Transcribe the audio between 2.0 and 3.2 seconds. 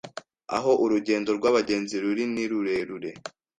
ruri nirurerure